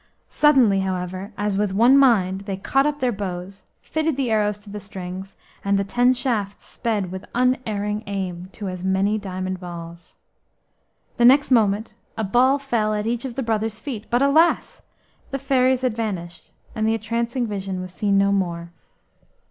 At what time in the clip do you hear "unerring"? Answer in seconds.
7.35-8.01